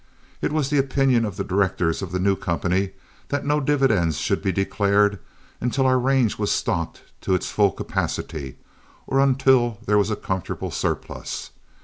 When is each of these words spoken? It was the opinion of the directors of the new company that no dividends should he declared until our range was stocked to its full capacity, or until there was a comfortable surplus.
It 0.41 0.51
was 0.51 0.71
the 0.71 0.79
opinion 0.79 1.25
of 1.25 1.37
the 1.37 1.43
directors 1.43 2.01
of 2.01 2.11
the 2.11 2.17
new 2.17 2.35
company 2.35 2.93
that 3.29 3.45
no 3.45 3.59
dividends 3.59 4.17
should 4.17 4.43
he 4.43 4.51
declared 4.51 5.19
until 5.59 5.85
our 5.85 5.99
range 5.99 6.39
was 6.39 6.51
stocked 6.51 7.03
to 7.21 7.35
its 7.35 7.51
full 7.51 7.69
capacity, 7.71 8.55
or 9.05 9.19
until 9.19 9.77
there 9.85 9.99
was 9.99 10.09
a 10.09 10.15
comfortable 10.15 10.71
surplus. 10.71 11.51